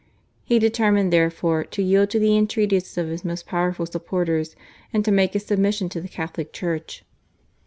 He 0.43 0.57
determined, 0.57 1.13
therefore, 1.13 1.63
to 1.63 1.83
yield 1.83 2.09
to 2.09 2.17
the 2.17 2.35
entreaties 2.35 2.97
of 2.97 3.07
his 3.07 3.23
most 3.23 3.45
powerful 3.45 3.85
supporters 3.85 4.55
and 4.91 5.05
to 5.05 5.11
make 5.11 5.33
his 5.33 5.45
submission 5.45 5.89
to 5.89 6.01
the 6.01 6.09
Catholic 6.09 6.51
Church. 6.51 7.03